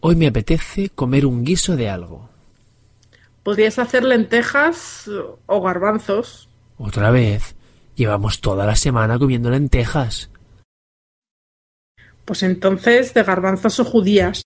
[0.00, 2.28] Hoy me apetece comer un guiso de algo.
[3.42, 5.10] Podrías hacer lentejas
[5.46, 6.48] o garbanzos.
[6.78, 7.54] Otra vez.
[7.94, 10.30] Llevamos toda la semana comiendo lentejas.
[12.26, 14.42] Pues entonces de garbanzos o judías.